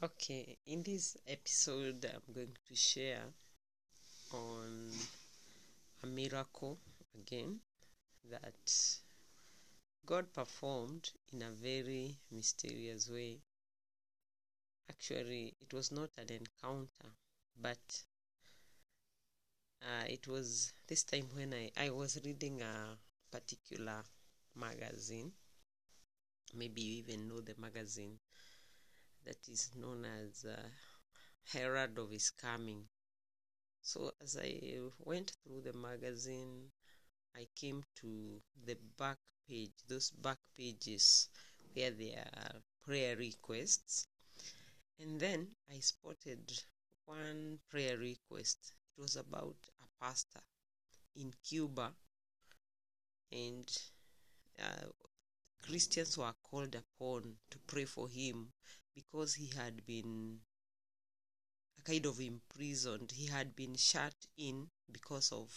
Okay, 0.00 0.56
in 0.66 0.82
this 0.84 1.16
episode, 1.26 2.04
I'm 2.04 2.32
going 2.32 2.56
to 2.68 2.74
share 2.76 3.24
on 4.32 4.90
a 6.04 6.06
miracle 6.06 6.78
again 7.18 7.60
that 8.30 9.00
God 10.06 10.32
performed 10.32 11.10
in 11.30 11.42
a 11.42 11.50
very 11.50 12.16
mysterious 12.30 13.08
way. 13.10 13.42
Actually, 14.88 15.54
it 15.60 15.74
was 15.74 15.92
not 15.92 16.08
an 16.16 16.30
encounter, 16.30 17.12
but 17.54 18.02
uh, 19.82 20.04
it 20.08 20.26
was 20.26 20.72
this 20.88 21.04
time 21.04 21.28
when 21.34 21.54
I, 21.54 21.70
I 21.76 21.90
was 21.90 22.20
reading 22.24 22.60
a 22.62 22.98
particular 23.30 24.02
magazine. 24.56 25.32
Maybe 26.54 26.80
you 26.80 26.94
even 27.00 27.28
know 27.28 27.42
the 27.42 27.54
magazine 27.58 28.18
that 29.24 29.48
is 29.48 29.70
known 29.76 30.04
as 30.04 30.44
uh, 30.44 30.68
Herald 31.52 31.98
of 31.98 32.10
His 32.10 32.30
Coming. 32.30 32.88
So, 33.82 34.12
as 34.20 34.36
I 34.36 34.80
went 34.98 35.32
through 35.42 35.62
the 35.62 35.72
magazine, 35.72 36.72
I 37.36 37.48
came 37.54 37.84
to 37.96 38.42
the 38.66 38.76
back 38.98 39.18
page, 39.48 39.72
those 39.88 40.10
back 40.10 40.38
pages 40.56 41.28
where 41.74 41.90
there 41.92 42.28
are 42.36 42.62
prayer 42.84 43.16
requests. 43.16 44.08
And 44.98 45.20
then 45.20 45.54
I 45.70 45.78
spotted 45.80 46.52
one 47.04 47.60
prayer 47.68 47.96
request. 47.98 48.72
It 48.96 49.00
was 49.02 49.16
about 49.16 49.56
a 49.80 50.04
pastor 50.04 50.42
in 51.16 51.32
Cuba, 51.44 51.94
and 53.32 53.68
uh, 54.58 54.86
Christians 55.74 56.16
were 56.16 56.32
called 56.48 56.76
upon 56.76 57.34
to 57.50 57.58
pray 57.66 57.84
for 57.84 58.08
him 58.08 58.52
because 58.94 59.34
he 59.34 59.50
had 59.56 59.84
been 59.84 60.38
kind 61.84 62.06
of 62.06 62.20
imprisoned. 62.20 63.10
He 63.10 63.26
had 63.26 63.56
been 63.56 63.74
shut 63.74 64.14
in 64.38 64.68
because 64.92 65.32
of 65.32 65.50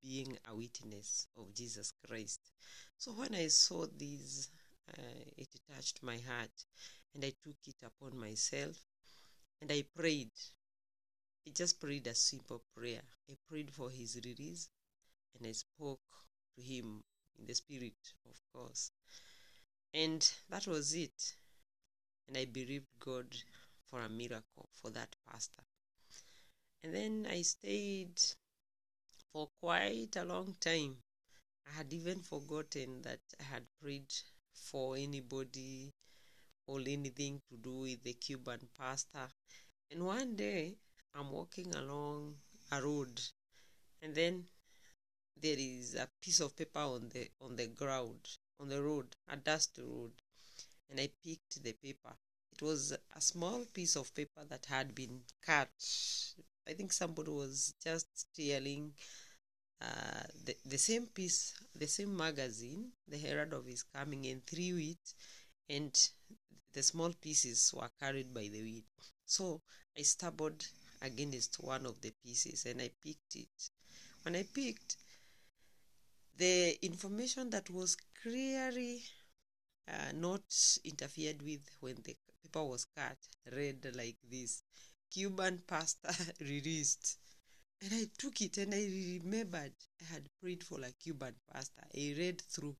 being 0.00 0.38
a 0.48 0.54
witness 0.54 1.26
of 1.36 1.52
Jesus 1.54 1.92
Christ. 2.06 2.52
So 2.96 3.10
when 3.14 3.34
I 3.34 3.48
saw 3.48 3.86
this, 3.98 4.48
uh, 4.96 5.24
it 5.36 5.48
touched 5.74 6.04
my 6.04 6.18
heart 6.18 6.64
and 7.12 7.24
I 7.24 7.32
took 7.42 7.56
it 7.66 7.84
upon 7.84 8.16
myself 8.20 8.76
and 9.60 9.72
I 9.72 9.82
prayed. 9.92 10.30
I 11.48 11.50
just 11.50 11.80
prayed 11.80 12.06
a 12.06 12.14
simple 12.14 12.62
prayer. 12.76 13.02
I 13.28 13.34
prayed 13.50 13.72
for 13.72 13.90
his 13.90 14.20
release 14.24 14.68
and 15.36 15.48
I 15.48 15.50
spoke 15.50 15.98
to 16.54 16.62
him 16.62 17.02
in 17.40 17.46
the 17.46 17.54
spirit, 17.56 18.14
of 18.30 18.40
course. 18.52 18.92
And 19.94 20.30
that 20.50 20.66
was 20.66 20.92
it. 20.94 21.34
And 22.28 22.36
I 22.36 22.46
believed 22.46 22.88
God 22.98 23.34
for 23.86 24.00
a 24.02 24.08
miracle 24.08 24.68
for 24.72 24.90
that 24.90 25.14
pastor. 25.26 25.62
And 26.82 26.94
then 26.94 27.26
I 27.28 27.42
stayed 27.42 28.20
for 29.32 29.48
quite 29.60 30.14
a 30.16 30.24
long 30.24 30.54
time. 30.60 30.96
I 31.66 31.72
had 31.72 31.92
even 31.92 32.22
forgotten 32.22 33.02
that 33.02 33.20
I 33.40 33.44
had 33.44 33.64
prayed 33.80 34.12
for 34.54 34.96
anybody 34.96 35.92
or 36.66 36.80
anything 36.80 37.42
to 37.50 37.56
do 37.56 37.80
with 37.82 38.02
the 38.04 38.14
Cuban 38.14 38.68
pastor. 38.78 39.28
And 39.90 40.06
one 40.06 40.36
day 40.36 40.76
I'm 41.14 41.30
walking 41.32 41.74
along 41.74 42.36
a 42.72 42.82
road 42.82 43.20
and 44.02 44.14
then 44.14 44.48
there 45.36 45.56
is 45.58 45.94
a 45.94 46.08
piece 46.22 46.40
of 46.40 46.56
paper 46.56 46.80
on 46.80 47.08
the 47.10 47.28
on 47.40 47.56
the 47.56 47.66
ground 47.66 48.38
on 48.62 48.68
the 48.68 48.82
road, 48.82 49.06
a 49.28 49.36
dust 49.36 49.78
road, 49.78 50.12
and 50.90 51.00
I 51.00 51.10
picked 51.24 51.62
the 51.62 51.72
paper. 51.72 52.14
It 52.52 52.62
was 52.62 52.92
a 53.16 53.20
small 53.20 53.64
piece 53.74 53.96
of 53.96 54.14
paper 54.14 54.44
that 54.48 54.66
had 54.66 54.94
been 54.94 55.20
cut. 55.44 55.70
I 56.68 56.72
think 56.74 56.92
somebody 56.92 57.30
was 57.30 57.74
just 57.84 58.06
stealing 58.14 58.92
uh, 59.82 60.24
the, 60.44 60.56
the 60.66 60.78
same 60.78 61.06
piece, 61.06 61.54
the 61.76 61.86
same 61.88 62.16
magazine, 62.16 62.92
the 63.08 63.18
Herald 63.18 63.52
of 63.54 63.68
is 63.68 63.82
Coming, 63.82 64.26
and 64.26 64.46
threw 64.46 64.78
it, 64.78 65.14
and 65.68 65.92
the 66.74 66.82
small 66.82 67.12
pieces 67.20 67.72
were 67.76 67.90
carried 68.00 68.32
by 68.34 68.48
the 68.52 68.62
wind. 68.62 68.84
So 69.26 69.60
I 69.98 70.02
stumbled 70.02 70.66
against 71.02 71.56
one 71.62 71.86
of 71.86 72.00
the 72.00 72.12
pieces 72.24 72.66
and 72.66 72.80
I 72.80 72.90
picked 73.02 73.36
it. 73.36 73.70
When 74.22 74.36
I 74.36 74.44
picked, 74.44 74.96
the 76.36 76.78
information 76.82 77.50
that 77.50 77.70
was 77.70 77.96
clearly 78.22 79.02
uh, 79.88 80.12
not 80.14 80.42
interfered 80.84 81.42
with 81.42 81.62
when 81.80 81.96
the 82.02 82.16
paper 82.42 82.64
was 82.64 82.86
cut 82.96 83.18
read 83.52 83.86
like 83.94 84.16
this 84.30 84.62
Cuban 85.10 85.62
pastor 85.66 86.12
released. 86.40 87.18
And 87.82 87.92
I 87.94 88.06
took 88.18 88.40
it 88.42 88.58
and 88.58 88.74
I 88.74 88.84
remembered 89.22 89.72
I 90.00 90.04
had 90.14 90.28
prayed 90.40 90.64
for 90.64 90.80
a 90.82 90.92
Cuban 90.92 91.34
pastor. 91.52 91.82
I 91.94 92.14
read 92.16 92.40
through 92.40 92.76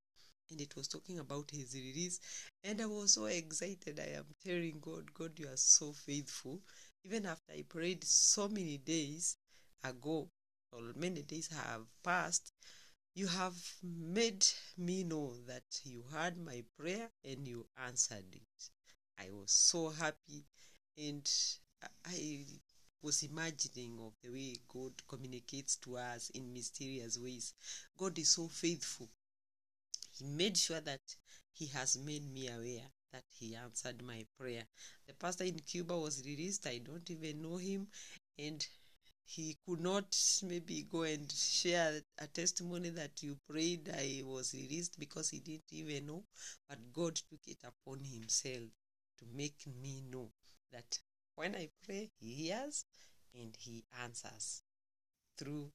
and 0.50 0.60
it 0.60 0.74
was 0.76 0.88
talking 0.88 1.18
about 1.18 1.50
his 1.50 1.74
release. 1.74 2.20
And 2.64 2.80
I 2.80 2.86
was 2.86 3.12
so 3.14 3.26
excited. 3.26 4.00
I 4.00 4.16
am 4.18 4.26
telling 4.44 4.78
God, 4.80 5.12
God, 5.14 5.38
you 5.38 5.48
are 5.48 5.56
so 5.56 5.92
faithful. 5.92 6.60
Even 7.04 7.26
after 7.26 7.52
I 7.52 7.62
prayed 7.68 8.04
so 8.04 8.48
many 8.48 8.78
days 8.78 9.36
ago, 9.84 10.28
or 10.72 10.80
many 10.96 11.22
days 11.22 11.48
have 11.48 11.82
passed, 12.02 12.52
you 13.14 13.26
have 13.26 13.54
made 13.82 14.46
me 14.76 15.04
know 15.04 15.34
that 15.46 15.80
you 15.84 16.02
heard 16.12 16.36
my 16.38 16.64
prayer 16.78 17.10
and 17.24 17.46
you 17.46 17.66
answered 17.86 18.24
it. 18.32 18.70
I 19.18 19.30
was 19.30 19.50
so 19.50 19.90
happy 19.90 20.44
and 20.96 21.30
I 22.06 22.44
was 23.02 23.22
imagining 23.22 23.98
of 24.00 24.12
the 24.22 24.30
way 24.30 24.56
God 24.68 24.92
communicates 25.08 25.76
to 25.76 25.98
us 25.98 26.30
in 26.30 26.52
mysterious 26.52 27.18
ways. 27.18 27.54
God 27.98 28.18
is 28.18 28.30
so 28.30 28.48
faithful. 28.48 29.08
He 30.12 30.24
made 30.24 30.56
sure 30.56 30.80
that 30.80 31.16
He 31.52 31.66
has 31.66 31.98
made 31.98 32.32
me 32.32 32.48
aware 32.48 32.86
that 33.12 33.24
He 33.28 33.54
answered 33.56 34.02
my 34.02 34.24
prayer. 34.38 34.64
The 35.06 35.14
pastor 35.14 35.44
in 35.44 35.58
Cuba 35.58 35.98
was 35.98 36.24
released. 36.24 36.66
I 36.66 36.78
don't 36.78 37.10
even 37.10 37.42
know 37.42 37.56
him. 37.56 37.88
And 38.38 38.66
he 39.34 39.56
could 39.66 39.80
not 39.80 40.14
maybe 40.42 40.82
go 40.82 41.02
and 41.02 41.30
share 41.32 42.00
a 42.18 42.26
testimony 42.26 42.90
that 42.90 43.22
you 43.22 43.36
prayed 43.48 43.88
I 43.88 44.22
was 44.26 44.52
released 44.54 44.98
because 44.98 45.30
he 45.30 45.40
didn't 45.40 45.72
even 45.72 46.06
know. 46.06 46.24
But 46.68 46.92
God 46.92 47.16
took 47.16 47.40
it 47.46 47.58
upon 47.64 48.00
himself 48.04 48.68
to 49.18 49.24
make 49.34 49.66
me 49.80 50.02
know 50.10 50.28
that 50.70 50.98
when 51.34 51.54
I 51.56 51.68
pray, 51.84 52.10
he 52.20 52.34
hears 52.46 52.84
and 53.34 53.56
he 53.58 53.84
answers 54.02 54.62
through 55.38 55.70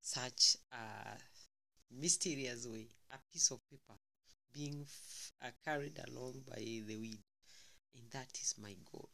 such 0.00 0.56
a 0.72 1.18
mysterious 1.90 2.66
way, 2.66 2.88
a 3.12 3.18
piece 3.32 3.50
of 3.50 3.60
paper 3.70 3.98
being 4.54 4.82
f- 4.82 5.32
uh, 5.42 5.50
carried 5.64 5.98
along 6.08 6.42
by 6.48 6.60
the 6.60 6.96
wind. 6.96 7.22
And 7.94 8.10
that 8.12 8.28
is 8.40 8.54
my 8.60 8.74
God. 8.92 9.08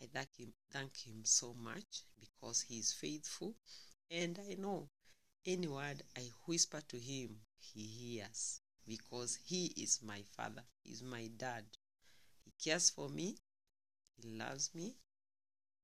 I 0.00 0.06
thank 0.06 0.36
him, 0.36 0.52
thank 0.70 0.96
him 0.96 1.24
so 1.24 1.54
much 1.54 2.02
because 2.20 2.62
he 2.62 2.78
is 2.78 2.92
faithful. 2.92 3.54
And 4.10 4.38
I 4.50 4.54
know 4.54 4.88
any 5.46 5.66
word 5.68 6.02
I 6.16 6.30
whisper 6.46 6.80
to 6.88 6.98
him, 6.98 7.40
he 7.58 7.82
hears 7.82 8.60
because 8.86 9.38
he 9.44 9.66
is 9.76 10.00
my 10.02 10.22
father, 10.36 10.64
he 10.82 10.92
is 10.92 11.02
my 11.02 11.28
dad. 11.36 11.64
He 12.44 12.52
cares 12.62 12.90
for 12.90 13.08
me, 13.08 13.36
he 14.16 14.28
loves 14.28 14.74
me, 14.74 14.96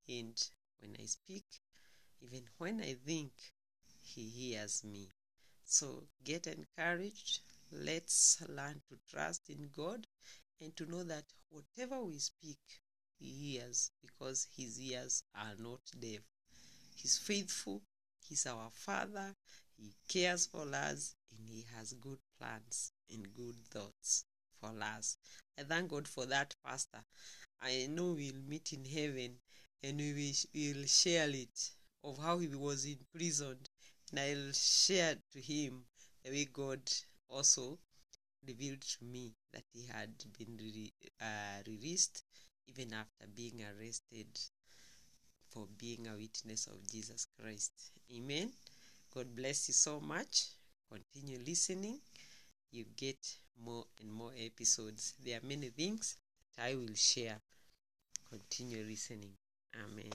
and 0.07 0.49
when 0.79 0.95
I 1.01 1.05
speak, 1.05 1.45
even 2.21 2.43
when 2.57 2.81
I 2.81 2.93
think, 2.93 3.31
he 4.01 4.29
hears 4.29 4.83
me. 4.83 5.09
So 5.63 6.07
get 6.23 6.47
encouraged. 6.47 7.41
Let's 7.71 8.41
learn 8.47 8.81
to 8.89 8.97
trust 9.09 9.49
in 9.49 9.69
God 9.75 10.07
and 10.61 10.75
to 10.77 10.85
know 10.85 11.03
that 11.03 11.25
whatever 11.49 12.03
we 12.03 12.19
speak, 12.19 12.59
he 13.19 13.29
hears 13.29 13.91
because 14.01 14.47
his 14.55 14.79
ears 14.81 15.23
are 15.35 15.55
not 15.59 15.81
deaf. 15.99 16.21
He's 16.95 17.17
faithful, 17.17 17.81
he's 18.27 18.45
our 18.47 18.69
father, 18.71 19.35
he 19.77 19.93
cares 20.07 20.45
for 20.47 20.67
us, 20.73 21.15
and 21.31 21.47
he 21.47 21.65
has 21.75 21.93
good 21.93 22.19
plans 22.39 22.91
and 23.09 23.33
good 23.33 23.55
thoughts 23.69 24.25
for 24.59 24.71
us. 24.81 25.17
I 25.59 25.63
thank 25.63 25.89
God 25.89 26.07
for 26.07 26.25
that, 26.25 26.55
Pastor. 26.65 27.03
I 27.61 27.87
know 27.89 28.13
we'll 28.13 28.41
meet 28.47 28.73
in 28.73 28.85
heaven 28.85 29.39
and 29.83 29.97
we 29.99 30.33
will 30.53 30.85
share 30.87 31.29
it 31.29 31.71
of 32.03 32.17
how 32.17 32.39
he 32.39 32.47
was 32.47 32.85
imprisoned, 32.85 33.69
and 34.11 34.19
I'll 34.19 34.53
share 34.53 35.15
to 35.33 35.41
him 35.41 35.85
the 36.23 36.31
way 36.31 36.45
God 36.45 36.81
also 37.29 37.79
revealed 38.47 38.81
to 38.81 39.03
me 39.05 39.33
that 39.53 39.63
he 39.73 39.85
had 39.87 40.11
been 40.37 40.57
re- 40.57 40.93
uh, 41.21 41.61
released 41.67 42.23
even 42.67 42.93
after 42.93 43.27
being 43.35 43.61
arrested 43.63 44.27
for 45.49 45.67
being 45.77 46.07
a 46.07 46.17
witness 46.17 46.67
of 46.67 46.85
Jesus 46.91 47.27
Christ. 47.39 47.71
Amen. 48.15 48.51
God 49.13 49.35
bless 49.35 49.69
you 49.69 49.73
so 49.73 49.99
much. 49.99 50.47
Continue 50.91 51.39
listening. 51.45 51.99
You 52.71 52.85
get 52.97 53.17
more 53.63 53.85
and 54.01 54.11
more 54.11 54.31
episodes. 54.37 55.13
There 55.23 55.37
are 55.37 55.47
many 55.47 55.69
things 55.69 56.17
that 56.57 56.65
I 56.65 56.75
will 56.75 56.93
share. 56.95 57.39
continue 58.29 58.83
listening. 58.83 59.31
Amen. 59.75 60.11